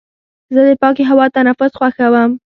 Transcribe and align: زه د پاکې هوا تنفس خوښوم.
زه 0.53 0.61
د 0.67 0.69
پاکې 0.81 1.03
هوا 1.11 1.25
تنفس 1.35 1.71
خوښوم. 1.79 2.31